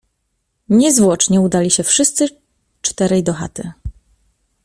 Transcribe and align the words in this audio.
Niezwłocznie 0.69 1.41
udali 1.41 1.71
się 1.71 1.83
wszyscy 1.83 2.25
czterej 2.81 3.23
do 3.23 3.33
chaty. 3.33 3.71